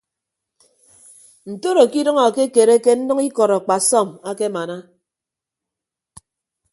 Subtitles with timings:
[1.51, 4.77] Ntoro ke idʌñ akekereke nnʌñ ikọd akpasọm akemana.